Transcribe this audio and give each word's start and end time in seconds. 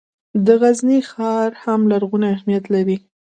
د 0.45 0.47
غزني 0.61 0.99
ښار 1.11 1.49
هم 1.63 1.81
لرغونی 1.91 2.27
اهمیت 2.35 2.65
لري. 2.73 2.97